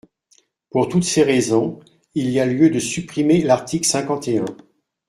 [0.71, 1.79] Pour toutes ces raisons,
[2.15, 4.45] il y a lieu de supprimer l’article cinquante et un.